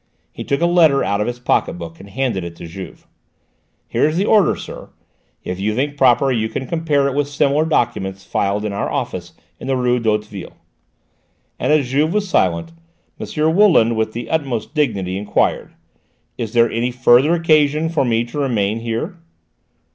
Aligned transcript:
He 0.31 0.43
took 0.43 0.61
a 0.61 0.65
letter 0.65 1.03
out 1.03 1.21
of 1.21 1.27
his 1.27 1.37
pocket 1.37 1.73
book, 1.73 1.99
and 1.99 2.09
handed 2.09 2.43
it 2.43 2.55
to 2.55 2.65
Juve. 2.65 3.05
"Here 3.87 4.07
is 4.07 4.17
the 4.17 4.25
order, 4.25 4.55
sir; 4.55 4.89
if 5.43 5.59
you 5.59 5.75
think 5.75 5.95
proper 5.95 6.31
you 6.31 6.49
can 6.49 6.65
compare 6.65 7.07
it 7.07 7.13
with 7.13 7.29
similar 7.29 7.65
documents 7.65 8.23
filed 8.25 8.65
in 8.65 8.73
our 8.73 8.89
office 8.89 9.33
in 9.59 9.67
the 9.67 9.77
rue 9.77 9.99
d'Hauteville"; 9.99 10.53
and 11.59 11.71
as 11.71 11.87
Juve 11.89 12.15
was 12.15 12.27
silent, 12.27 12.71
Mr. 13.19 13.53
Wooland, 13.53 13.93
with 13.95 14.13
the 14.13 14.27
utmost 14.31 14.73
dignity, 14.73 15.19
enquired: 15.19 15.75
"Is 16.35 16.53
there 16.53 16.71
any 16.71 16.89
further 16.89 17.35
occasion 17.35 17.87
for 17.87 18.03
me 18.03 18.25
to 18.25 18.39
remain 18.39 18.79
here?" 18.79 19.19